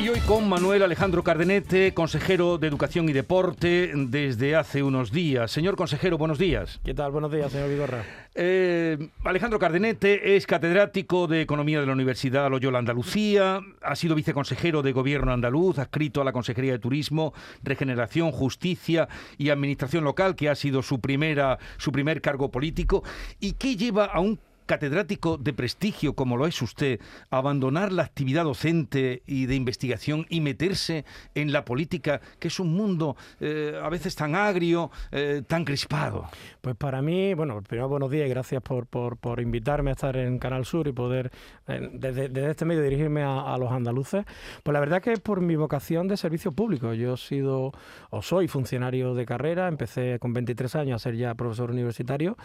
[0.00, 5.50] Y hoy con Manuel Alejandro Cardenete, consejero de Educación y Deporte desde hace unos días.
[5.50, 6.78] Señor consejero, buenos días.
[6.84, 7.10] ¿Qué tal?
[7.10, 8.04] Buenos días, señor Vigorra.
[8.32, 14.82] Eh, Alejandro Cardenete es catedrático de Economía de la Universidad Loyola Andalucía, ha sido viceconsejero
[14.82, 17.34] de Gobierno andaluz, adscrito a la Consejería de Turismo,
[17.64, 23.02] Regeneración, Justicia y Administración Local, que ha sido su, primera, su primer cargo político.
[23.40, 27.00] ¿Y qué lleva a un catedrático de prestigio como lo es usted,
[27.30, 31.04] abandonar la actividad docente y de investigación y meterse
[31.34, 36.26] en la política, que es un mundo eh, a veces tan agrio, eh, tan crispado?
[36.60, 40.38] Pues para mí, bueno, primero buenos días y gracias por, por, invitarme a estar en
[40.38, 41.30] Canal Sur y poder
[41.66, 44.24] eh, desde, este medio dirigirme a, los andaluces.
[44.62, 46.92] Pues la verdad que es por mi vocación de servicio público.
[46.92, 47.72] Yo he sido
[48.10, 52.36] o soy funcionario de carrera, empecé con 23 años a ser ya profesor universitario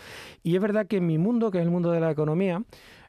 [0.41, 2.63] y es verdad que mi mundo, que es el mundo de la economía,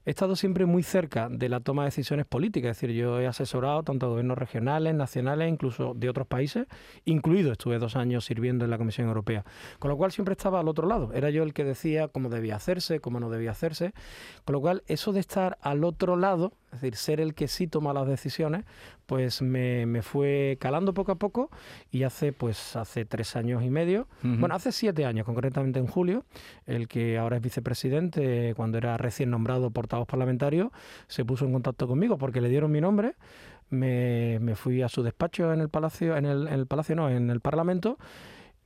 [0.07, 2.73] he estado siempre muy cerca de la toma de decisiones políticas.
[2.73, 6.67] Es decir, yo he asesorado tanto a gobiernos regionales, nacionales, incluso de otros países,
[7.05, 9.45] incluido estuve dos años sirviendo en la Comisión Europea.
[9.79, 11.13] Con lo cual siempre estaba al otro lado.
[11.15, 13.95] Era yo el que decía cómo debía hacerse, cómo no debía hacerse.
[14.45, 17.67] Con lo cual, eso de estar al otro lado, es decir, ser el que sí
[17.67, 18.65] toma las decisiones,
[19.07, 21.51] pues me, fue calando poco a poco
[21.91, 26.25] y hace pues hace tres años y medio, bueno, hace siete años, concretamente en julio,
[26.67, 30.73] el que ahora es vicepresidente, cuando era recién nombrado portavoz parlamentario,
[31.07, 33.15] se puso en contacto conmigo porque le dieron mi nombre.
[33.71, 37.31] Me, fui a su despacho en el palacio, en el, en el palacio no, en
[37.31, 37.99] el parlamento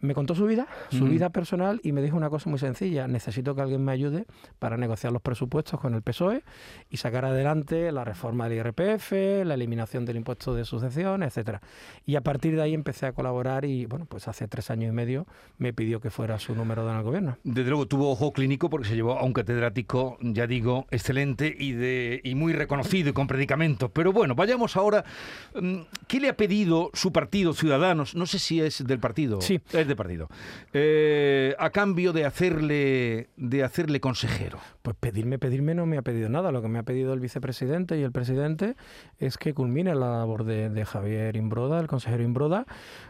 [0.00, 3.54] me contó su vida, su vida personal y me dijo una cosa muy sencilla, necesito
[3.54, 4.26] que alguien me ayude
[4.58, 6.44] para negociar los presupuestos con el PSOE
[6.88, 9.12] y sacar adelante la reforma del IRPF,
[9.44, 11.60] la eliminación del impuesto de sucesión, etcétera.
[12.06, 14.92] Y a partir de ahí empecé a colaborar y bueno, pues hace tres años y
[14.92, 15.26] medio
[15.58, 17.38] me pidió que fuera su número de en el gobierno.
[17.44, 21.72] Desde luego tuvo ojo clínico porque se llevó a un catedrático, ya digo, excelente y
[21.72, 23.90] de y muy reconocido y con predicamentos.
[23.92, 25.04] Pero bueno, vayamos ahora.
[25.60, 28.14] Mm, ¿Qué le ha pedido su partido, Ciudadanos?
[28.14, 29.40] No sé si es del partido.
[29.40, 30.28] Sí de partido,
[30.72, 34.58] eh, a cambio de hacerle, de hacerle consejero?
[34.82, 36.52] Pues pedirme, pedirme no me ha pedido nada.
[36.52, 38.76] Lo que me ha pedido el vicepresidente y el presidente
[39.18, 42.66] es que culmine la labor de, Javier Imbroda, el consejero Imbroda,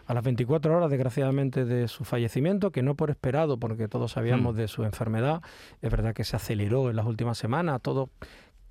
[0.07, 4.55] a las 24 horas, desgraciadamente, de su fallecimiento, que no por esperado, porque todos sabíamos
[4.55, 4.59] hmm.
[4.59, 5.43] de su enfermedad.
[5.83, 8.11] Es verdad que se aceleró en las últimas semanas, todo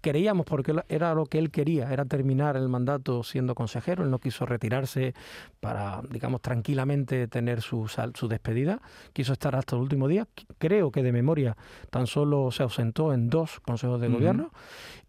[0.08, 4.20] creíamos porque era lo que él quería, era terminar el mandato siendo consejero, él no
[4.20, 5.14] quiso retirarse
[5.60, 8.80] para, digamos, tranquilamente tener su, su despedida,
[9.12, 10.26] quiso estar hasta el último día,
[10.58, 11.58] creo que de memoria
[11.90, 14.52] tan solo se ausentó en dos consejos de gobierno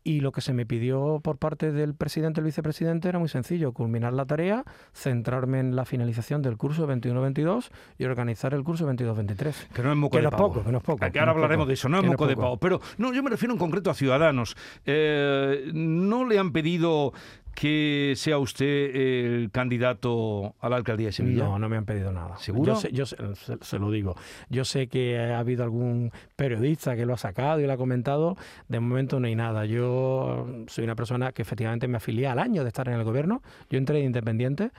[0.09, 3.29] y lo que se me pidió por parte del presidente y el vicepresidente era muy
[3.29, 4.65] sencillo, culminar la tarea,
[4.95, 9.69] centrarme en la finalización del curso 21-22 y organizar el curso 22-23.
[9.69, 11.11] Que no es moco de poco, que no es poco.
[11.11, 12.57] Que ahora hablaremos de eso, no es moco de pavo.
[12.57, 14.57] Pero no, yo me refiero en concreto a Ciudadanos.
[14.87, 17.13] Eh, ¿No le han pedido
[17.59, 21.43] que sea usted el candidato a la alcaldía de Sevilla?
[21.43, 22.39] No, no me han pedido nada.
[22.39, 22.81] ¿Seguro?
[22.93, 24.15] Yo, se, lo digo.
[24.49, 28.37] Yo sé que ha habido algún periodista que lo ha sacado y lo ha comentado.
[28.69, 29.65] De momento no hay nada.
[29.65, 33.43] Yo soy una persona que efectivamente me afilié al año de estar en el gobierno.
[33.71, 34.71] Yo entré independiente,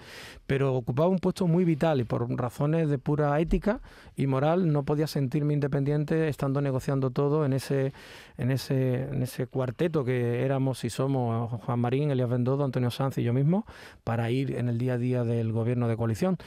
[0.47, 3.81] pero ocupaba un puesto muy vital y por razones de pura ética
[4.16, 7.91] y moral no podía sentirme independiente estando negociando todo en ese,
[8.38, 13.18] en ese, en ese cuarteto que éramos y somos Juan Marín, Elías Bendodo, Antonio Sanz
[13.18, 13.66] y yo mismo
[14.03, 16.38] para ir en el día a día del gobierno de coalición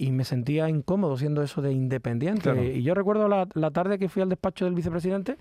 [0.00, 2.74] y me sentía incómodo siendo eso de independiente.
[2.74, 5.36] Y yo recuerdo la, tarde que fui al despacho del vicepresidente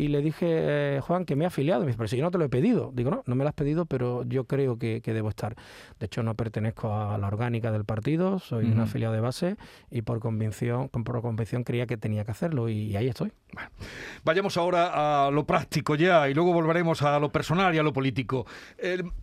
[0.00, 1.82] y le dije, eh, Juan, que me ha afiliado.
[1.82, 2.90] Me dice, pero si yo no te lo he pedido.
[2.94, 5.54] Digo, no, no me lo has pedido, pero yo creo que, debo estar.
[5.98, 9.56] De hecho, no pertenezco a la orgánica del partido, soy un afiliado de base
[9.90, 13.32] y por convicción, por convicción creía que tenía que hacerlo y, ahí estoy.
[14.24, 17.92] vayamos ahora a lo práctico ya y luego volveremos a lo personal y a lo
[17.92, 18.46] político.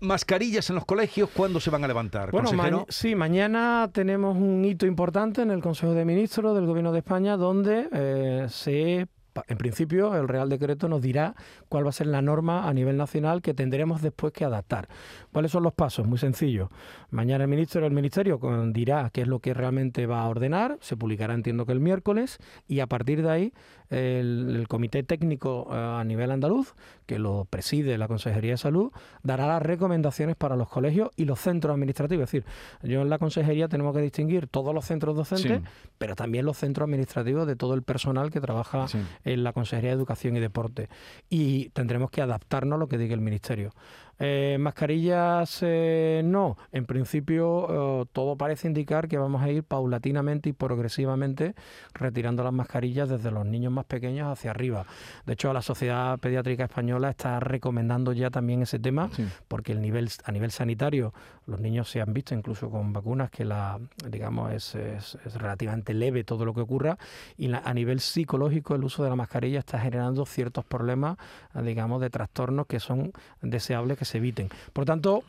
[0.01, 2.29] mascarillas en los colegios, ¿cuándo se van a levantar?
[2.29, 6.99] Bueno, sí, mañana tenemos un hito importante en el Consejo de Ministros del Gobierno de
[6.99, 9.07] España donde eh, se
[9.47, 11.35] en principio, el Real Decreto nos dirá
[11.69, 14.87] cuál va a ser la norma a nivel nacional que tendremos después que adaptar.
[15.31, 16.07] ¿Cuáles son los pasos?
[16.07, 16.69] Muy sencillo.
[17.11, 20.97] Mañana el ministro del Ministerio dirá qué es lo que realmente va a ordenar, se
[20.97, 22.37] publicará entiendo que el miércoles,
[22.67, 23.53] y a partir de ahí
[23.89, 26.73] el, Comité Técnico eh, a nivel andaluz,
[27.07, 28.91] que lo preside la Consejería de Salud,
[29.23, 32.25] dará las recomendaciones para los colegios y los centros administrativos.
[32.25, 32.45] Es decir,
[32.83, 35.61] yo en la Consejería tenemos que distinguir todos los centros docentes,
[35.97, 38.85] pero también los centros administrativos de todo el personal que trabaja
[39.23, 40.89] en la Consejería de Educación y Deporte.
[41.29, 43.71] Y tendremos que adaptarnos a lo que diga el Ministerio.
[44.19, 46.57] Eh, mascarillas eh, no.
[46.71, 51.53] En principio eh, todo parece indicar que vamos a ir paulatinamente y progresivamente
[51.93, 54.85] retirando las mascarillas desde los niños más pequeños hacia arriba.
[55.25, 59.09] De hecho, la Sociedad Pediátrica Española está recomendando ya también ese tema
[59.47, 61.13] porque el nivel a nivel sanitario
[61.45, 63.79] los niños se han visto incluso con vacunas que la
[64.09, 66.97] digamos es, es, relativamente leve todo lo que ocurra
[67.37, 71.17] y a nivel psicológico el uso de la mascarilla está generando ciertos problemas
[71.53, 73.11] digamos de trastornos que son
[73.41, 74.49] deseables que se eviten.
[74.73, 75.23] Por tanto,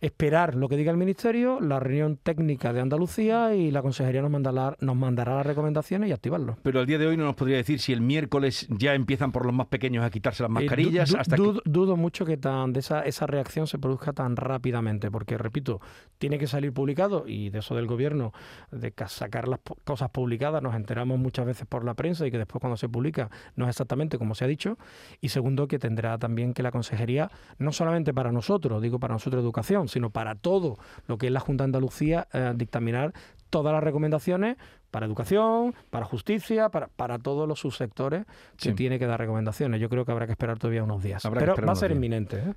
[0.00, 4.30] esperar lo que diga el Ministerio, la reunión técnica de Andalucía y la Consejería nos
[4.30, 6.56] mandará, nos mandará las recomendaciones y activarlo.
[6.62, 9.46] Pero al día de hoy no nos podría decir si el miércoles ya empiezan por
[9.46, 11.14] los más pequeños a quitarse las eh, mascarillas.
[11.14, 15.80] hasta Dudo mucho que tan de esa, esa reacción se produzca tan rápidamente, porque repito,
[16.18, 18.32] tiene que salir publicado y de eso del gobierno,
[18.70, 22.60] de sacar las cosas publicadas, nos enteramos muchas veces por la prensa y que después
[22.60, 24.78] cuando se publica no es exactamente como se ha dicho.
[25.20, 29.42] Y segundo, que tendrá también que la Consejería, no solamente para nosotros, digo para nosotros
[29.42, 33.12] educación, sino para todo lo que es la Junta de Andalucía, eh, dictaminar
[33.50, 34.56] todas las recomendaciones
[34.90, 38.24] para educación, para justicia, para, para todos los subsectores
[38.56, 39.80] que tiene que dar recomendaciones.
[39.80, 41.22] Yo creo que habrá que esperar todavía unos días.
[41.32, 42.38] Pero va a ser inminente.
[42.38, 42.54] ¿eh?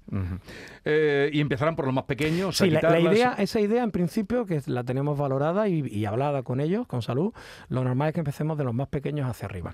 [0.85, 2.57] Eh, y empezarán por los más pequeños.
[2.57, 6.61] Sí, la, idea, esa idea en principio que la tenemos valorada y, y hablada con
[6.61, 7.33] ellos, con salud,
[7.67, 9.73] lo normal es que empecemos de los más pequeños hacia arriba.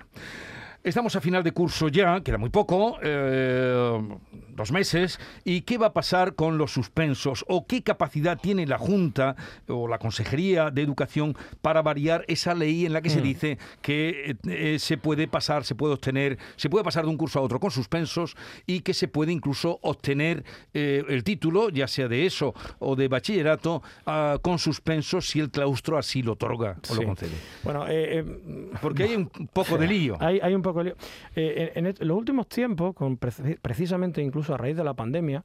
[0.86, 3.98] Estamos a final de curso ya, queda muy poco, eh,
[4.56, 5.20] dos meses.
[5.44, 7.44] ¿Y qué va a pasar con los suspensos?
[7.48, 9.36] ¿O qué capacidad tiene la Junta
[9.68, 13.22] o la Consejería de Educación para variar esa ley en la que se mm.
[13.22, 17.38] dice que eh, se puede pasar, se puede obtener, se puede pasar de un curso
[17.38, 18.36] a otro con suspensos
[18.66, 20.44] y que se puede incluso obtener
[20.74, 25.50] eh, el título, ya sea de eso o de bachillerato, ah, con suspensos si el
[25.50, 27.32] claustro así lo otorga o lo concede?
[27.62, 27.84] Bueno,
[28.80, 30.16] porque hay un poco de lío.
[30.20, 34.84] Hay, hay un poco eh, en, los últimos tiempos, con precisamente incluso a raíz de
[34.84, 35.44] la pandemia,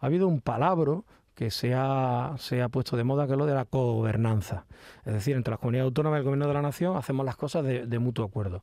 [0.00, 1.04] ha habido un palabro
[1.34, 4.66] que se ha, se ha puesto de moda, que es lo de la cogobernanza.
[5.06, 7.64] Es decir, entre las comunidades autónomas y el gobierno de la nación hacemos las cosas
[7.64, 8.62] de, de mutuo acuerdo.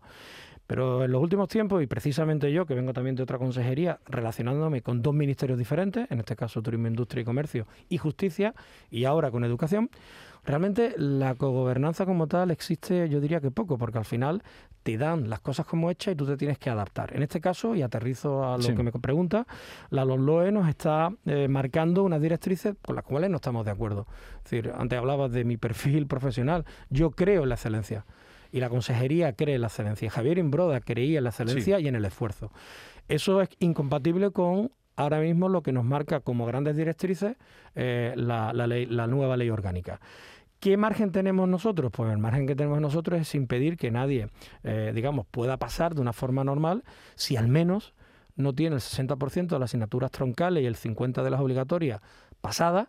[0.67, 4.81] Pero en los últimos tiempos, y precisamente yo, que vengo también de otra consejería, relacionándome
[4.81, 8.53] con dos ministerios diferentes, en este caso Turismo, Industria y Comercio y Justicia,
[8.91, 9.89] y ahora con Educación,
[10.43, 14.43] realmente la cogobernanza como tal existe, yo diría que poco, porque al final
[14.83, 17.15] te dan las cosas como hechas y tú te tienes que adaptar.
[17.15, 19.47] En este caso, y aterrizo a lo que me pregunta,
[19.89, 24.05] la LOE nos está eh, marcando unas directrices con las cuales no estamos de acuerdo.
[24.37, 28.05] Es decir, antes hablabas de mi perfil profesional, yo creo en la excelencia
[28.51, 30.09] y la consejería cree en la excelencia.
[30.09, 32.51] Javier Imbroda creía en la excelencia y en el esfuerzo.
[33.07, 37.35] Eso es incompatible con ahora mismo lo que nos marca como grandes directrices
[37.75, 39.99] eh, la, la nueva ley orgánica.
[40.59, 41.91] ¿Qué margen tenemos nosotros?
[41.91, 44.29] Pues el margen que tenemos nosotros es impedir que nadie,
[44.63, 46.83] eh, digamos, pueda pasar de una forma normal
[47.15, 47.93] si al menos
[48.35, 52.01] no tiene el 60% de las asignaturas troncales y el 50% de las obligatorias
[52.41, 52.87] pasadas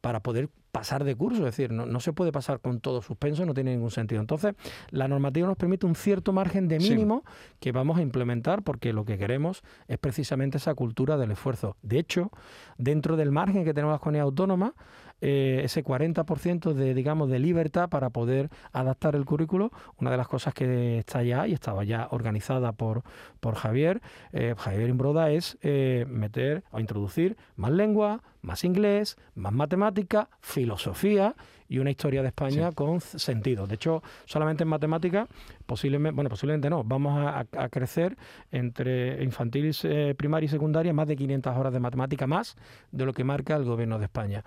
[0.00, 3.54] para poder pasar de curso, es decir, no, se puede pasar con todo suspenso, no
[3.54, 4.20] tiene ningún sentido.
[4.20, 4.54] Entonces,
[4.90, 7.24] la normativa nos permite un cierto margen de mínimo
[7.58, 11.76] que vamos a implementar porque lo que queremos es precisamente esa cultura del esfuerzo.
[11.82, 12.30] De hecho,
[12.78, 14.72] dentro del margen que tenemos las comunidades autónomas,
[15.20, 20.28] eh, ese 40% de, digamos, de libertad para poder adaptar el currículo, una de las
[20.28, 23.02] cosas que está ya y estaba ya organizada por,
[23.40, 24.00] por Javier,
[24.32, 31.34] eh, Javier Imbroda, es eh, meter o introducir más lengua, más inglés, más matemática, filosofía
[31.68, 33.66] y una historia de España con sentido.
[33.66, 35.28] De hecho, solamente en matemática,
[35.70, 38.16] posiblemente, bueno, posiblemente no, vamos a, crecer
[38.50, 42.56] entre infantil, eh, primaria y secundaria más de 500 horas de matemática más
[42.90, 44.42] de lo que marca el gobierno de España.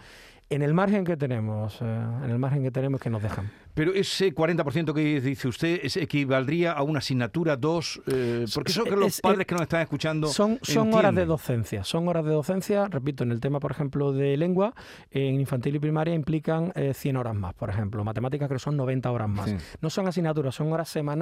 [0.49, 3.49] En el margen que tenemos, eh, en el margen que tenemos que nos dejan.
[3.73, 8.83] Pero ese 40% que dice usted es, equivaldría a una asignatura, dos, eh, porque eso
[8.83, 12.31] que los padres que nos están escuchando son, son horas de docencia, son horas de
[12.31, 14.75] docencia, repito, en el tema, por ejemplo, de lengua,
[15.09, 19.09] en infantil y primaria implican 100 eh, horas más, por ejemplo, matemáticas que son 90
[19.09, 19.55] horas más.
[19.81, 21.12] No son asignaturas, son horas semanales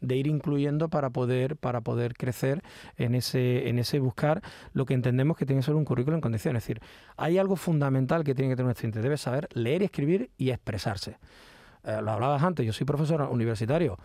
[0.00, 2.62] de ir incluyendo para poder, para poder crecer
[2.96, 6.20] en ese, en ese buscar lo que entendemos que tiene que ser un currículo en
[6.20, 6.62] condiciones.
[6.62, 6.82] Es decir,
[7.16, 11.18] hay algo fundamental que tiene que tener un estudiante, debe saber leer escribir y expresarse.
[11.84, 13.98] Eh, lo hablabas antes, yo soy profesor universitario,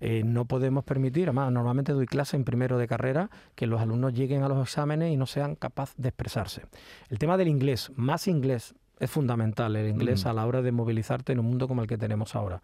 [0.00, 4.14] eh, no podemos permitir, además normalmente doy clase en primero de carrera, que los alumnos
[4.14, 6.62] lleguen a los exámenes y no sean capaces de expresarse.
[7.10, 10.28] El tema del inglés, más inglés, es fundamental el inglés mm.
[10.28, 12.62] a la hora de movilizarte en un mundo como el que tenemos ahora.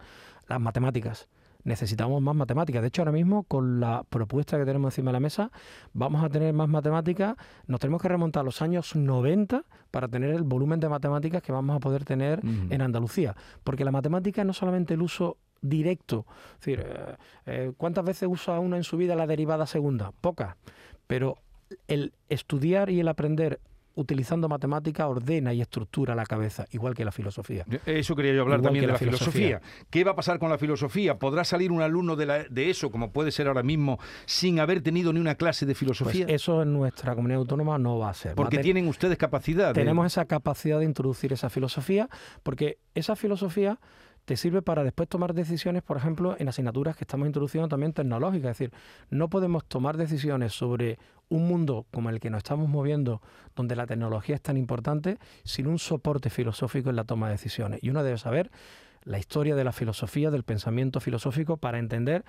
[0.48, 1.28] Las matemáticas
[1.64, 2.82] necesitamos más matemáticas.
[2.82, 5.50] De hecho, ahora mismo, con la propuesta que tenemos encima de la mesa,
[5.92, 7.36] vamos a tener más matemáticas.
[7.66, 11.52] Nos tenemos que remontar a los años 90 para tener el volumen de matemáticas que
[11.52, 13.36] vamos a poder tener en Andalucía.
[13.64, 17.16] Porque la matemática no solamente el uso directo, es decir, eh,
[17.46, 20.12] eh, ¿cuántas veces usa uno en su vida la derivada segunda?
[20.20, 20.56] Pocas.
[21.06, 21.38] Pero
[21.86, 23.60] el estudiar y el aprender
[23.94, 27.64] utilizando matemática, ordena y estructura la cabeza, igual que la filosofía.
[27.86, 29.60] Eso quería yo hablar también de la, filosofía.
[29.90, 31.18] ¿Qué va a pasar con la filosofía?
[31.18, 35.12] ¿Podrá salir un alumno de, de, eso, como puede ser ahora mismo, sin haber tenido
[35.12, 36.26] ni una clase de filosofía?
[36.26, 38.34] Pues eso en nuestra comunidad autónoma no va a ser.
[38.34, 39.72] Porque tienen ustedes capacidad.
[39.72, 42.08] Tenemos esa capacidad de introducir esa filosofía,
[42.42, 43.78] porque esa filosofía
[44.24, 48.52] te sirve para después tomar decisiones, por ejemplo, en asignaturas que estamos introduciendo también tecnológicas.
[48.52, 48.72] Es decir,
[49.10, 50.98] no podemos tomar decisiones sobre
[51.28, 53.20] un mundo como el que nos estamos moviendo,
[53.56, 57.82] donde la tecnología es tan importante, sin un soporte filosófico en la toma de decisiones.
[57.82, 58.50] Y uno debe saber
[59.04, 62.24] la historia de la filosofía, del pensamiento filosófico, para entender.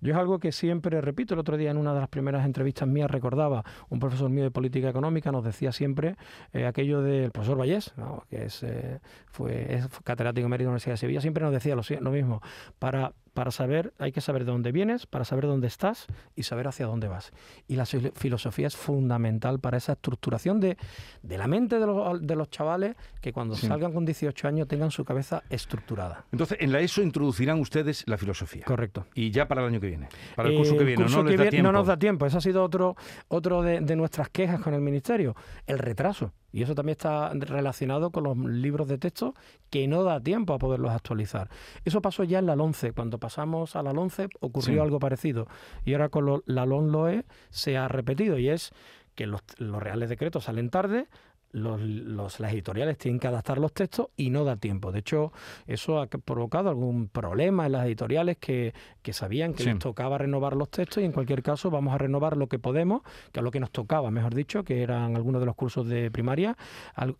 [0.00, 2.88] Yo es algo que siempre repito, el otro día en una de las primeras entrevistas
[2.88, 6.16] mías recordaba, un profesor mío de política económica nos decía siempre
[6.52, 7.94] eh, aquello del profesor Vallés,
[8.28, 11.82] que es, eh, fue, catedrático emérito de la Universidad de Sevilla, siempre nos decía lo,
[12.00, 12.42] lo mismo,
[12.78, 16.68] para para saber, hay que saber de dónde vienes, para saber dónde estás y saber
[16.68, 17.32] hacia dónde vas.
[17.68, 20.78] Y la filosofía es fundamental para esa estructuración de,
[21.22, 24.90] de la mente de los, de los, chavales que cuando salgan con 18 años tengan
[24.90, 26.24] su cabeza estructurada.
[26.32, 28.64] Entonces, en la ESO introducirán ustedes la filosofía.
[28.64, 29.06] Correcto.
[29.14, 30.08] Y ya para el año que viene.
[30.34, 31.04] Para el curso que viene.
[31.04, 31.62] no, les da tiempo.
[31.62, 32.24] no nos da tiempo.
[32.24, 32.96] Ese ha sido otro,
[33.28, 35.36] otro de, de nuestras quejas con el Ministerio.
[35.66, 36.32] El retraso.
[36.56, 39.34] Y eso también está relacionado con los libros de texto
[39.68, 41.50] que no da tiempo a poderlos actualizar.
[41.84, 42.92] Eso pasó ya en la 11.
[42.92, 45.48] Cuando pasamos a la 11 ocurrió algo parecido.
[45.84, 48.72] Y ahora con la LON-LOE se ha repetido y es
[49.14, 51.08] que los, los reales decretos salen tarde,
[51.56, 54.92] los, los, las editoriales tienen que adaptar los textos y no da tiempo.
[54.92, 55.32] De hecho,
[55.66, 60.54] eso ha provocado algún problema en las editoriales que, que sabían que les tocaba renovar
[60.54, 63.50] los textos y en cualquier caso vamos a renovar lo que podemos, que es lo
[63.50, 66.56] que nos tocaba, mejor dicho, que eran algunos de los cursos de primaria,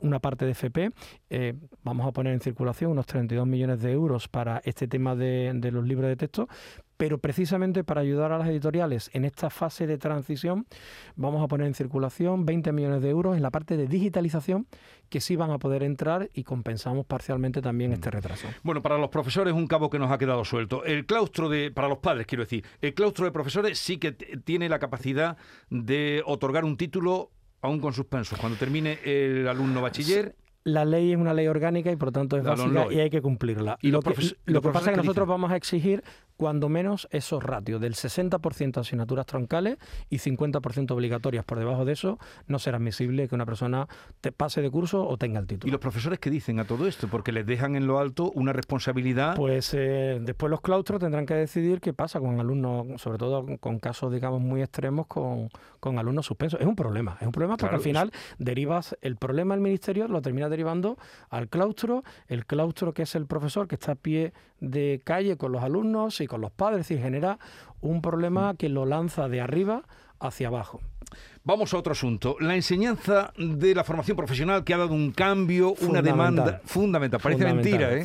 [0.00, 0.90] una parte de FP.
[1.30, 5.52] Eh, vamos a poner en circulación unos 32 millones de euros para este tema de,
[5.54, 6.46] de los libros de texto,
[6.96, 10.66] pero precisamente para ayudar a las editoriales en esta fase de transición
[11.14, 14.66] vamos a poner en circulación 20 millones de euros en la parte de digitalización
[15.08, 18.12] que sí van a poder entrar y compensamos parcialmente también este mm.
[18.12, 18.48] retraso.
[18.62, 20.84] Bueno, para los profesores un cabo que nos ha quedado suelto.
[20.84, 24.68] El claustro de, para los padres quiero decir, el claustro de profesores sí que tiene
[24.68, 25.36] la capacidad
[25.70, 27.30] de otorgar un título
[27.62, 28.38] aún con suspensos.
[28.38, 30.34] Cuando termine el alumno bachiller
[30.66, 33.22] la ley es una ley orgánica y por lo tanto es básica y hay que
[33.22, 33.78] cumplirla.
[33.82, 34.14] Y lo, que,
[34.46, 36.02] lo que pasa es que nosotros vamos a exigir
[36.36, 39.78] cuando menos esos ratios del 60% de asignaturas troncales
[40.10, 41.44] y 50% obligatorias.
[41.44, 42.18] Por debajo de eso
[42.48, 43.88] no será admisible que una persona
[44.20, 45.68] te pase de curso o tenga el título.
[45.68, 47.08] ¿Y los profesores qué dicen a todo esto?
[47.08, 49.36] Porque les dejan en lo alto una responsabilidad.
[49.36, 53.78] Pues eh, después los claustros tendrán que decidir qué pasa con alumnos, sobre todo con
[53.78, 56.60] casos, digamos, muy extremos con, con alumnos suspensos.
[56.60, 60.20] Es un problema, es un problema porque al final derivas el problema del ministerio, lo
[60.20, 60.96] termina derivando
[61.28, 65.52] al claustro, el claustro que es el profesor que está a pie de calle con
[65.52, 67.38] los alumnos y con los padres y genera
[67.82, 69.82] un problema que lo lanza de arriba
[70.18, 70.80] hacia abajo.
[71.46, 72.36] Vamos a otro asunto.
[72.40, 77.20] La enseñanza de la formación profesional que ha dado un cambio, una demanda fundamental.
[77.22, 78.04] Parece mentira, ¿eh?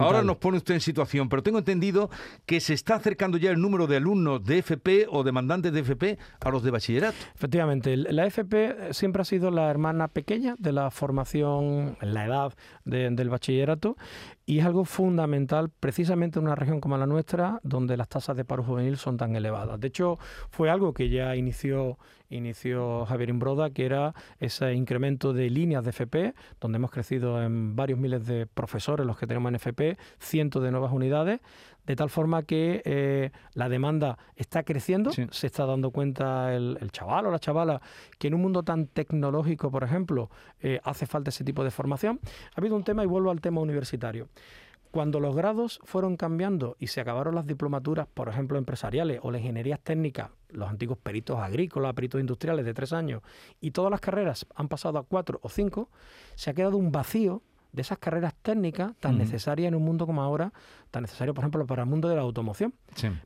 [0.00, 2.08] Ahora nos pone usted en situación, pero tengo entendido
[2.46, 6.18] que se está acercando ya el número de alumnos de FP o demandantes de FP
[6.40, 7.18] a los de bachillerato.
[7.34, 12.54] Efectivamente, la FP siempre ha sido la hermana pequeña de la formación en la edad
[12.86, 13.98] del bachillerato
[14.46, 18.46] y es algo fundamental precisamente en una región como la nuestra, donde las tasas de
[18.46, 19.78] paro juvenil son tan elevadas.
[19.78, 20.18] De hecho,
[20.48, 21.98] fue algo que ya inició
[22.30, 27.76] inició Javier Imbroda, que era ese incremento de líneas de FP, donde hemos crecido en
[27.76, 31.40] varios miles de profesores los que tenemos en FP, cientos de nuevas unidades,
[31.86, 37.26] de tal forma que eh, la demanda está creciendo, se está dando cuenta el, chaval
[37.26, 37.80] o la chavala
[38.18, 40.30] que en un mundo tan tecnológico, por ejemplo,
[40.60, 42.20] eh, hace falta ese tipo de formación.
[42.54, 44.28] Ha habido un tema y vuelvo al tema universitario.
[44.90, 49.42] Cuando los grados fueron cambiando y se acabaron las diplomaturas, por ejemplo, empresariales o las
[49.42, 53.22] ingenierías técnicas, los antiguos peritos agrícolas, peritos industriales de tres años,
[53.60, 55.90] y todas las carreras han pasado a cuatro o cinco,
[56.36, 60.22] se ha quedado un vacío de esas carreras técnicas tan necesarias en un mundo como
[60.22, 60.52] ahora,
[60.90, 62.74] tan necesario, por ejemplo, para el mundo de la automoción.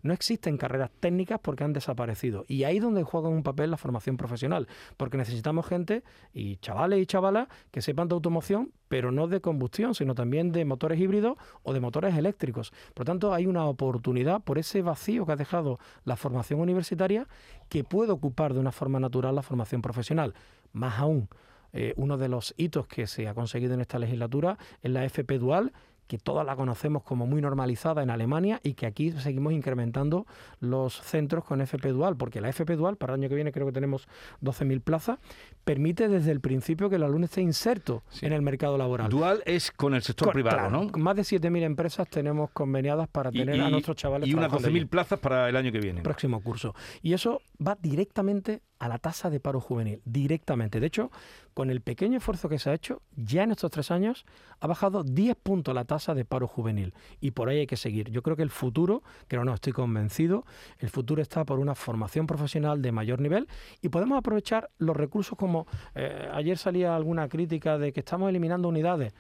[0.03, 2.45] No existen carreras técnicas porque han desaparecido.
[2.49, 7.01] Y ahí es donde juega un papel la formación profesional, porque necesitamos gente y chavales
[7.01, 11.39] y chavalas que sepan de automoción, pero no de combustión, sino también de motores híbridos
[11.63, 12.73] o de motores eléctricos.
[12.95, 17.29] Por lo tanto, hay una oportunidad por ese vacío que ha dejado la formación universitaria
[17.69, 20.35] que puede ocupar de una forma natural la formación profesional.
[20.73, 21.29] Más aún,
[21.73, 25.39] eh, uno de los hitos que se ha conseguido en esta legislatura es la FP
[25.39, 25.73] Dual,
[26.13, 30.27] que todas la conocemos como muy normalizada en Alemania y que aquí seguimos incrementando
[30.61, 33.65] los centros con FP Dual, porque la FP Dual, para el año que viene creo
[33.65, 34.09] que tenemos
[34.43, 35.19] 12.000 plazas,
[35.65, 39.09] permite desde el principio que el alumno esté inserto en el mercado laboral.
[39.09, 40.91] Dual es con el sector privado, ¿no?
[40.99, 44.29] Más de 7.000 empresas tenemos conveniadas para tener a nuestros chavales.
[44.29, 46.03] Y unas 12.000 plazas para el año que viene.
[46.03, 46.75] Próximo curso.
[47.01, 50.81] Y eso va directamente a la tasa de paro juvenil directamente.
[50.81, 51.13] De hecho,
[51.55, 54.27] con el pequeño esfuerzo que se ha hecho, ya en estos tres años
[54.59, 56.93] ha bajado 10 puntos la tasa de paro juvenil.
[57.21, 58.11] Y por ahí hay que seguir.
[58.11, 60.45] Yo creo que el futuro, que no, estoy convencido,
[60.81, 63.47] el futuro está por una formación profesional de mayor nivel
[63.83, 68.67] y podemos aprovechar los recursos como eh, ayer salía alguna crítica de que estamos eliminando
[68.67, 69.15] unidades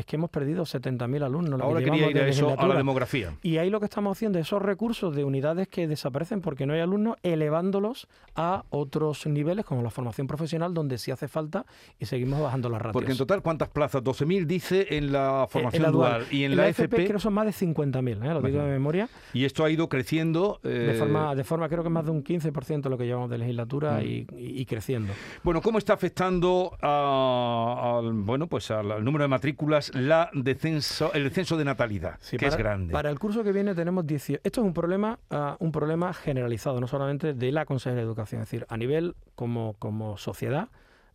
[0.00, 1.60] es que hemos perdido 70.000 alumnos.
[1.60, 3.34] Ahora quería ir a eso, a la demografía.
[3.42, 6.72] Y ahí lo que estamos haciendo es esos recursos de unidades que desaparecen porque no
[6.72, 11.66] hay alumnos, elevándolos a otros niveles, como la formación profesional, donde sí hace falta
[11.98, 12.92] y seguimos bajando las ratios.
[12.94, 14.02] Porque en total, ¿cuántas plazas?
[14.02, 16.26] 12.000 dice en la eh, formación dual.
[16.30, 18.34] Y en, la, FP, creo que son más de 50.000, ¿eh?
[18.34, 19.08] lo digo de memoria.
[19.32, 20.58] Y esto ha ido creciendo...
[20.62, 24.00] De, forma, de forma, creo que más de un 15% lo que llevamos de legislatura
[24.00, 24.26] mm.
[24.36, 25.12] y, creciendo.
[25.42, 31.56] Bueno, ¿cómo está afectando al, bueno, pues al número de matrículas la descenso, el descenso
[31.56, 32.92] de natalidad, que es grande.
[32.92, 34.40] Para el curso que viene tenemos 18.
[34.44, 38.42] Esto es un problema, ah, un problema generalizado, no solamente de la Consejería de Educación,
[38.42, 40.68] es decir, a nivel como, como sociedad.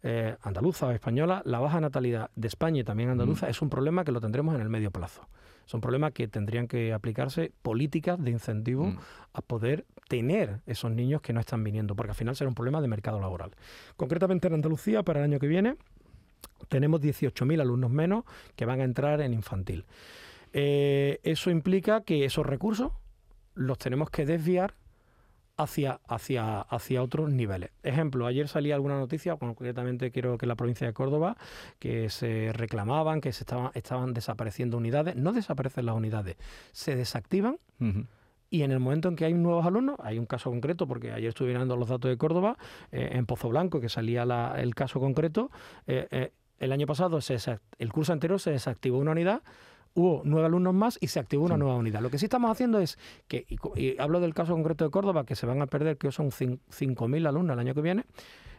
[0.07, 3.49] Eh, andaluza o española, la baja natalidad de España y también andaluza mm.
[3.49, 5.27] es un problema que lo tendremos en el medio plazo.
[5.65, 8.99] Es un problema que tendrían que aplicarse políticas de incentivo mm.
[9.33, 12.81] a poder tener esos niños que no están viniendo, porque al final será un problema
[12.81, 13.51] de mercado laboral.
[13.97, 15.75] Concretamente en Andalucía, para el año que viene,
[16.67, 18.23] tenemos 18.000 alumnos menos
[18.55, 19.85] que van a entrar en infantil.
[20.53, 22.91] Eh, eso implica que esos recursos
[23.55, 24.75] los tenemos que desviar
[25.57, 27.71] hacia, hacia, hacia otros niveles.
[27.83, 31.37] Ejemplo, ayer salía alguna noticia, concretamente quiero que la provincia de Córdoba,
[31.79, 35.15] que se reclamaban que se estaban, estaban desapareciendo unidades.
[35.15, 36.37] No desaparecen las unidades,
[36.71, 37.57] se desactivan.
[38.49, 41.29] Y en el momento en que hay nuevos alumnos, hay un caso concreto, porque ayer
[41.29, 42.57] estuve mirando los datos de Córdoba,
[42.91, 44.23] eh, en Pozo Blanco, que salía
[44.55, 45.51] el caso concreto,
[45.87, 47.19] eh, el año pasado,
[47.79, 49.41] el curso anterior se desactivó una unidad,
[49.93, 52.01] hubo nueve alumnos más y se activó una nueva unidad.
[52.01, 52.97] Lo que sí estamos haciendo es
[53.27, 53.45] que,
[53.75, 57.27] y, hablo del caso concreto de Córdoba, que se van a perder, que son 5.000
[57.27, 58.05] alumnos el año que viene,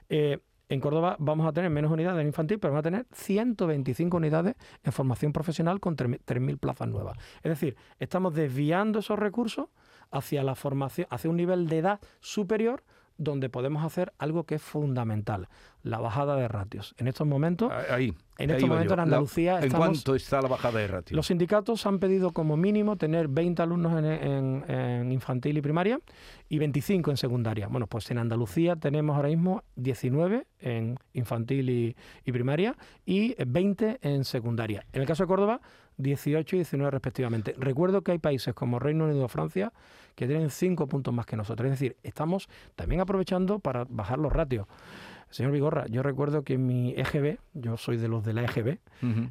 [0.09, 0.39] eh,
[0.69, 4.57] en Córdoba vamos a tener menos unidades en infantil, pero vamos a tener 125 unidades
[4.83, 7.17] en formación profesional con 3.000 plazas nuevas.
[7.37, 9.69] Es decir, estamos desviando esos recursos
[10.11, 12.83] hacia la formación, hacia un nivel de edad superior
[13.19, 15.49] donde podemos hacer algo que es fundamental,
[15.83, 16.95] la bajada de ratios.
[16.99, 20.87] En estos momentos, ahí, en estos momentos en Andalucía, ¿en cuánto está la bajada de
[20.89, 21.17] ratios?
[21.17, 26.01] Los sindicatos han pedido como mínimo tener 20 alumnos en, infantil y primaria
[26.49, 27.69] y 25 en secundaria.
[27.69, 33.99] Bueno, pues en Andalucía tenemos ahora mismo 19 en infantil y, y primaria y 20
[34.03, 34.85] en secundaria.
[34.93, 35.61] En el caso de Córdoba,
[35.99, 37.55] 18 y 19 respectivamente.
[37.59, 39.73] Recuerdo que hay países como Reino Unido o Francia
[40.15, 41.67] que tienen 5 puntos más que nosotros.
[41.67, 44.67] Es decir, estamos también aprovechando para bajar los ratios.
[45.31, 48.79] Señor Vigorra, yo recuerdo que en mi EGB, yo soy de los de la EGB,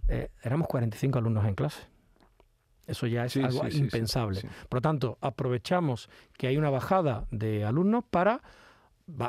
[0.07, 1.83] eh, éramos 45 alumnos en clase.
[2.85, 4.41] Eso ya es algo impensable.
[4.69, 8.41] Por lo tanto, aprovechamos que hay una bajada de alumnos para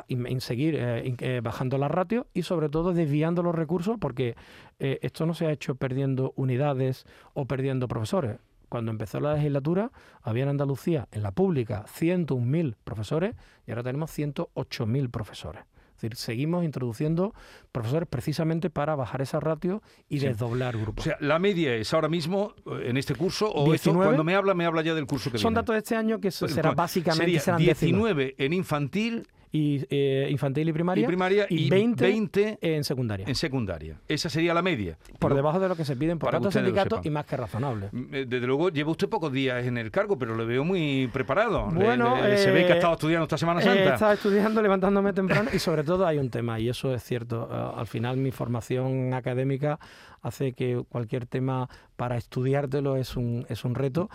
[0.07, 4.35] en seguir eh, eh, bajando la ratio y sobre todo desviando los recursos porque
[4.79, 8.39] eh, esto no se ha hecho perdiendo unidades o perdiendo profesores.
[8.69, 13.35] Cuando empezó la legislatura había en Andalucía, en la pública, 101.000 profesores
[13.65, 15.63] y ahora tenemos 108.000 profesores.
[15.95, 17.33] Es decir, seguimos introduciendo
[17.71, 21.05] profesores precisamente para bajar esa ratio y desdoblar grupos.
[21.05, 24.65] O sea, la media es ahora mismo en este curso, o cuando me habla, me
[24.65, 27.59] habla ya del curso que Son datos de este año que pues, será básicamente serán
[27.59, 33.25] 19 en infantil y eh, infantil y primaria, y, primaria, y, 20, en secundaria.
[33.27, 33.99] En secundaria.
[34.07, 34.97] Esa sería la media.
[35.17, 37.89] Por debajo de lo que se piden por otros sindicatos y más que razonable.
[37.91, 41.09] Mm, eh, desde luego, lleva usted pocos días en el cargo, pero lo veo muy
[41.11, 41.67] preparado.
[41.71, 43.83] Bueno, se ve que ha eh, estado estudiando esta Semana Santa.
[43.83, 47.49] He estado estudiando, levantándome temprano y sobre todo hay un tema, y eso es cierto.
[47.51, 49.79] al final mi formación académica
[50.27, 54.09] hace que cualquier tema para estudiártelo es un, es un reto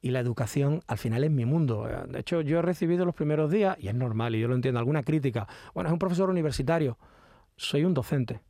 [0.00, 1.88] y la educación al final es mi mundo.
[2.08, 4.78] De hecho, yo he recibido los primeros días, y es normal, y yo lo entiendo,
[4.78, 5.46] alguna crítica.
[5.74, 6.98] Bueno, es un profesor universitario,
[7.56, 8.40] soy un docente.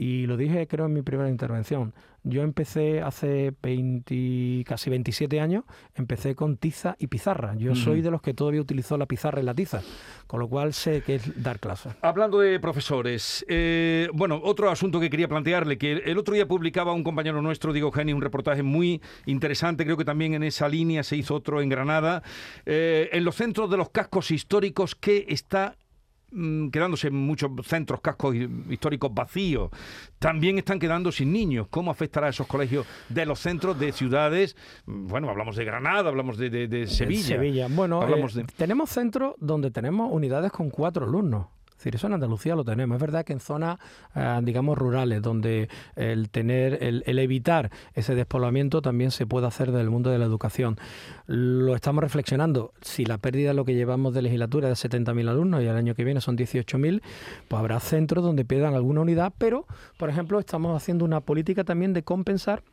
[0.00, 1.92] Y lo dije creo en mi primera intervención.
[2.22, 7.54] Yo empecé hace 20, casi 27 años, empecé con tiza y pizarra.
[7.56, 9.82] Yo soy de los que todavía utilizó la pizarra y la tiza,
[10.26, 11.94] con lo cual sé que es dar clases.
[12.02, 16.92] Hablando de profesores, eh, bueno, otro asunto que quería plantearle, que el otro día publicaba
[16.92, 21.02] un compañero nuestro, Diego Geni, un reportaje muy interesante, creo que también en esa línea
[21.02, 22.22] se hizo otro en Granada,
[22.66, 25.76] eh, en los centros de los cascos históricos, que está
[26.30, 28.34] quedándose muchos centros, cascos
[28.68, 29.70] históricos vacíos,
[30.18, 31.68] también están quedando sin niños.
[31.70, 34.56] ¿Cómo afectará a esos colegios de los centros de ciudades?
[34.86, 37.36] Mm, bueno, hablamos de Granada, hablamos de, Sevilla.
[37.36, 37.68] Sevilla.
[37.70, 41.46] Bueno, eh, tenemos centros donde tenemos unidades con cuatro alumnos.
[41.78, 42.96] Es decir, eso en Andalucía lo tenemos.
[42.96, 43.78] Es verdad que en zonas,
[44.16, 49.88] eh, digamos, rurales, donde el tener, el, evitar ese despoblamiento también se puede hacer del
[49.88, 50.76] mundo de la educación.
[51.28, 52.72] Lo estamos reflexionando.
[52.80, 55.94] Si la pérdida lo que llevamos de legislatura es de 70.000 alumnos y el año
[55.94, 57.00] que viene son 18.000,
[57.46, 59.64] pues habrá centros donde pierdan alguna unidad, pero,
[59.98, 62.64] por ejemplo, estamos haciendo una política también de compensar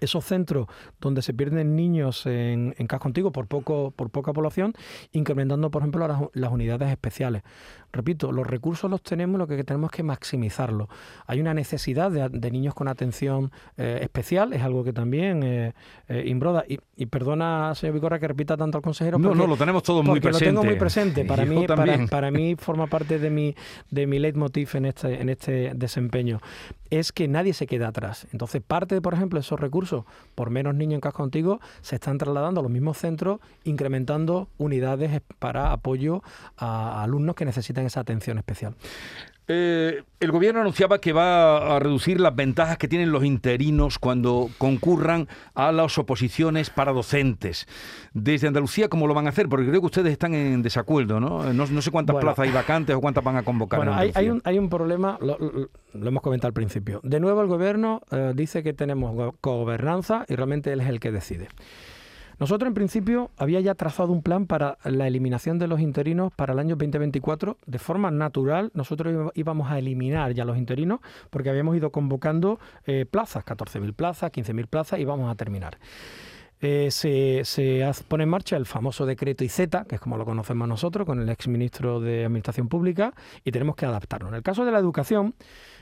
[0.00, 0.66] esos centros
[1.00, 4.74] donde se pierden niños en, en casco antiguo por poco por poca población,
[5.12, 7.42] incrementando, por ejemplo, las, unidades especiales.
[7.90, 10.88] Repito, los recursos los tenemos, lo que tenemos que maximizarlos.
[11.26, 15.72] Hay una necesidad de, niños con atención eh, especial, es algo que también eh,
[16.08, 16.64] eh, imbroda.
[16.68, 19.18] Y, perdona, señor Vicorra, que repita tanto al consejero.
[19.18, 20.44] no, no, lo tenemos todo muy presente.
[20.44, 21.24] lo tengo muy presente.
[21.24, 23.54] Para mí, para, para, mí forma parte de mi,
[23.90, 26.40] de mi leitmotiv en este, en este desempeño.
[26.90, 28.26] Es que nadie se queda atrás.
[28.32, 29.87] Entonces, parte, por ejemplo, de esos recursos
[30.34, 35.20] por menos niños en casco antiguo se están trasladando a los mismos centros, incrementando unidades
[35.38, 36.22] para apoyo
[36.56, 38.74] a alumnos que necesitan esa atención especial.
[39.50, 44.50] Eh, el gobierno anunciaba que va a reducir las ventajas que tienen los interinos cuando
[44.58, 47.66] concurran a las oposiciones para docentes.
[48.12, 49.48] Desde Andalucía, ¿cómo lo van a hacer?
[49.48, 51.50] Porque creo que ustedes están en desacuerdo, ¿no?
[51.54, 53.78] No, sé cuántas plazas hay vacantes o cuántas van a convocar.
[53.78, 55.38] Bueno, hay, un, problema, lo,
[55.94, 57.00] hemos comentado al principio.
[57.02, 61.10] De nuevo, el gobierno eh, dice que tenemos gobernanza y realmente él es el que
[61.10, 61.48] decide.
[62.38, 66.52] Nosotros, en principio, había ya trazado un plan para la eliminación de los interinos para
[66.52, 67.58] el año 2024.
[67.66, 73.06] De forma natural, nosotros íbamos a eliminar ya los interinos porque habíamos ido convocando eh,
[73.10, 75.78] plazas, 14.000 plazas, 15.000 plazas y vamos a terminar.
[76.60, 80.66] Eh, se, se, pone en marcha el famoso decreto IZ, que es como lo conocemos
[80.68, 84.28] nosotros, con el exministro de Administración Pública, y tenemos que adaptarlo.
[84.28, 85.34] En el caso de la educación,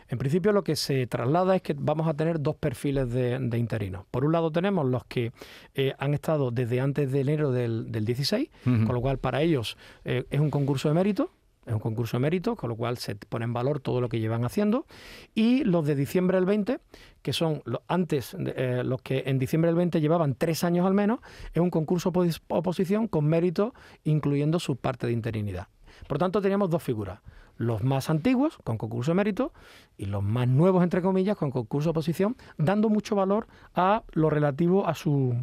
[0.09, 4.05] en principio lo que se traslada es que vamos a tener dos perfiles de, interinos.
[4.11, 5.33] Por un lado tenemos los que
[5.75, 10.25] eh, han estado desde antes de enero del, 16, con lo cual para ellos eh,
[10.31, 11.31] es un concurso de mérito,
[11.67, 14.21] es un concurso de mérito, con lo cual se pone en valor todo lo que
[14.21, 14.87] llevan haciendo.
[15.35, 16.79] Y los de diciembre del 20,
[17.23, 20.95] que son los, antes, eh, los que en diciembre del 20 llevaban tres años al
[20.95, 21.19] menos,
[21.53, 22.13] es un concurso
[22.49, 25.67] oposición con mérito, incluyendo su parte de interinidad.
[26.07, 27.19] Por tanto, teníamos dos figuras
[27.57, 29.53] los más antiguos con concurso de mérito
[29.97, 34.31] y los más nuevos, entre comillas, con concurso de oposición, dando mucho valor a lo
[34.31, 35.35] relativo a su,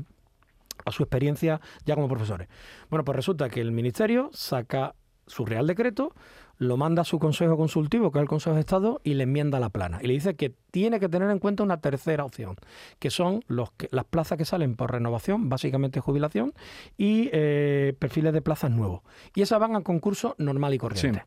[0.86, 2.48] a su experiencia ya como profesores.
[2.90, 4.96] Bueno, pues resulta que el Ministerio saca
[5.28, 6.14] su Real Decreto,
[6.58, 9.60] lo manda a su Consejo Consultivo, que es el Consejo de Estado, y le enmienda
[9.60, 10.00] la plana.
[10.02, 12.56] Y le dice que tiene que tener en cuenta una tercera opción,
[13.00, 16.54] que son los las plazas que salen por renovación, básicamente jubilación,
[16.98, 19.02] y eh, perfiles de plazas nuevos.
[19.36, 21.26] Y esas van a concurso normal y corriente.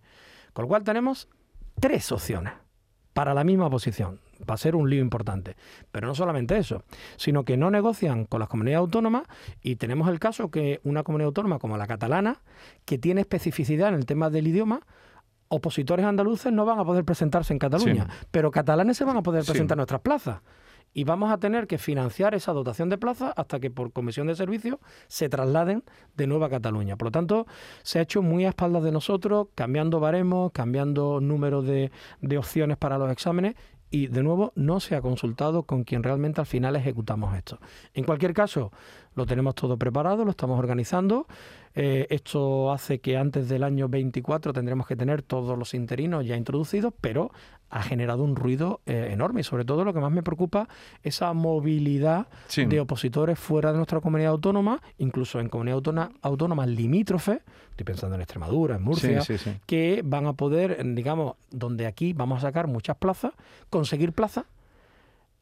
[0.56, 1.28] Con lo cual tenemos
[1.78, 2.54] tres opciones
[3.12, 4.20] para la misma posición.
[4.48, 5.54] Va a ser un lío importante.
[5.92, 6.82] Pero no solamente eso,
[7.18, 9.24] sino que no negocian con las comunidades autónomas
[9.60, 12.40] y tenemos el caso que una comunidad autónoma como la catalana,
[12.86, 14.80] que tiene especificidad en el tema del idioma,
[15.48, 19.44] opositores andaluces no van a poder presentarse en Cataluña, pero catalanes se van a poder
[19.44, 20.40] presentar en nuestras plazas
[20.92, 24.34] y vamos a tener que financiar esa dotación de plazas hasta que por comisión de
[24.34, 25.84] servicios se trasladen
[26.16, 26.96] de nuevo a Cataluña.
[26.96, 27.46] Por lo tanto,
[27.82, 32.76] se ha hecho muy a espaldas de nosotros, cambiando baremos, cambiando número de, de opciones
[32.78, 33.56] para los exámenes
[33.90, 37.58] y de nuevo no se ha consultado con quien realmente al final ejecutamos esto.
[37.94, 38.72] En cualquier caso,
[39.14, 41.26] lo tenemos todo preparado, lo estamos organizando.
[41.78, 46.34] Eh, esto hace que antes del año 24 tendremos que tener todos los interinos ya
[46.34, 47.30] introducidos, pero
[47.68, 49.42] ha generado un ruido eh, enorme.
[49.42, 50.68] Y sobre todo lo que más me preocupa
[51.02, 55.82] esa movilidad de opositores fuera de nuestra comunidad autónoma, incluso en comunidades
[56.22, 59.22] autónomas limítrofes, estoy pensando en Extremadura, en Murcia,
[59.66, 63.32] que van a poder, digamos, donde aquí vamos a sacar muchas plazas,
[63.68, 64.46] conseguir plazas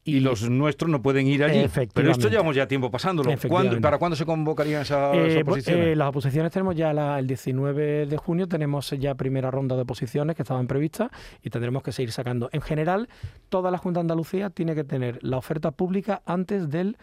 [0.05, 1.67] y, los nuestros no pueden ir allí.
[1.93, 3.31] Pero esto llevamos ya tiempo pasándolo.
[3.81, 5.87] ¿Para cuándo se convocarían esas eh, oposiciones?
[5.87, 10.35] Eh, las oposiciones tenemos ya el 19 de junio, tenemos ya primera ronda de oposiciones
[10.35, 11.09] que estaban previstas
[11.41, 12.49] y tendremos que seguir sacando.
[12.51, 13.09] En general,
[13.49, 16.97] toda la Junta de Andalucía tiene que tener la oferta pública antes del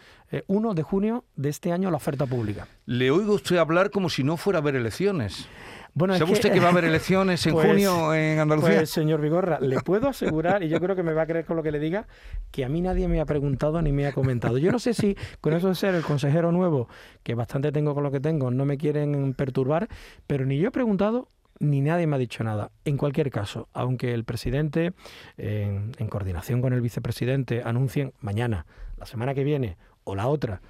[0.46, 2.68] 1 eh, de junio de este año, la oferta pública.
[2.86, 5.48] Le oigo usted hablar como si no fuera a haber elecciones.
[5.94, 8.76] Bueno, ¿Sabe usted que va a haber elecciones en pues, junio en Andalucía?
[8.76, 11.56] Pues, señor Vigorra, le puedo asegurar, y yo creo que me va a creer con
[11.56, 12.06] lo que le diga,
[12.50, 14.56] que a mí nadie me ha preguntado ni me ha comentado.
[14.58, 16.88] Yo no sé si con eso de ser el consejero nuevo,
[17.22, 19.88] que bastante tengo con lo que tengo, no me quieren perturbar,
[20.26, 21.28] pero ni yo he preguntado
[21.62, 22.72] ni nadie me ha dicho nada.
[22.84, 24.94] En cualquier caso, aunque el presidente,
[25.36, 28.66] en, coordinación con el vicepresidente, anuncien mañana,
[28.98, 30.60] la semana que viene o la otra,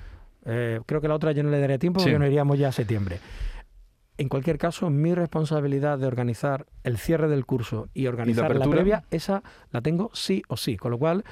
[0.45, 2.73] eh, creo que la otra yo no le daría tiempo porque no iríamos ya a
[2.73, 3.21] septiembre.
[4.23, 9.03] En cualquier caso, mi responsabilidad de organizar el cierre del curso y organizar la, previa,
[9.11, 10.77] esa la tengo sí o sí.
[10.77, 11.25] Con lo cual,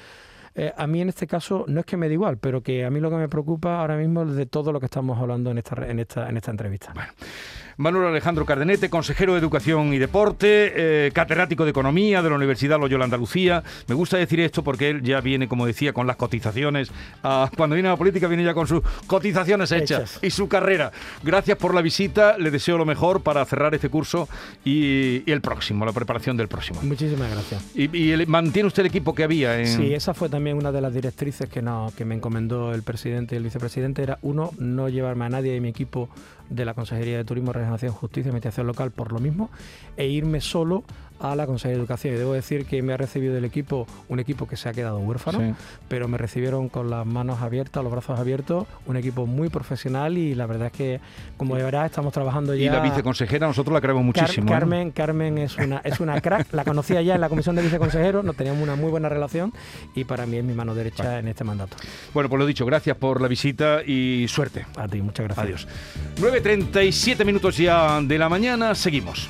[0.55, 2.89] eh, a mí en este caso no es que me da igual, pero que a
[2.89, 5.59] mí lo que me preocupa ahora mismo es de todo lo que estamos hablando en
[5.59, 6.93] esta, en esta, en esta entrevista.
[7.77, 12.79] Manuel Alejandro Cardenete, consejero de Educación y Deporte, eh, catedrático de Economía de la Universidad
[12.79, 13.63] Loyola Andalucía.
[13.87, 16.91] Me gusta decir esto porque él ya viene, como decía, con las cotizaciones.
[17.23, 20.91] Ah, cuando viene a la política viene ya con sus cotizaciones hechas, y su carrera.
[21.23, 24.27] Gracias por la visita, le deseo lo mejor para cerrar este curso
[24.65, 26.81] y, el próximo, la preparación del próximo.
[26.83, 27.63] Muchísimas gracias.
[27.75, 29.59] ¿Y, mantiene usted el equipo que había?
[29.59, 29.67] En...
[29.67, 33.35] Sí, esa fue también una de las directrices que, no, que me encomendó el presidente
[33.35, 34.03] y el vicepresidente.
[34.03, 36.09] Era uno, no llevarme a nadie de mi equipo
[36.51, 39.49] de la Consejería de Turismo, Regeneración, Justicia y Mediación Local por lo mismo
[39.97, 40.83] e irme solo
[41.21, 42.15] a la Consejería de Educación.
[42.15, 44.99] Y debo decir que me ha recibido del equipo un equipo que se ha quedado
[44.99, 45.55] huérfano,
[45.87, 50.35] pero me recibieron con las manos abiertas, los brazos abiertos, un equipo muy profesional y
[50.35, 50.99] la verdad es que,
[51.37, 52.65] como de verdad, estamos trabajando ya.
[52.65, 54.47] Y la viceconsejera, nosotros la queremos muchísimo.
[54.47, 54.51] ¿eh?
[54.51, 58.23] Carmen, Carmen es una, es una crack, la conocía ya en la comisión de viceconsejeros,
[58.23, 59.53] nos teníamos una muy buena relación
[59.95, 61.77] y para mí es mi mano derecha en este mandato.
[62.13, 64.65] Bueno, pues lo dicho, gracias por la visita y suerte.
[64.75, 65.45] A ti, muchas gracias.
[65.45, 65.67] Adiós.
[66.19, 69.29] 9.37 minutos ya de la mañana, seguimos.